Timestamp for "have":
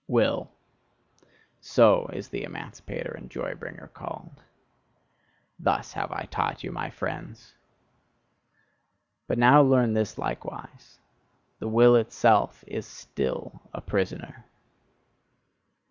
5.93-6.11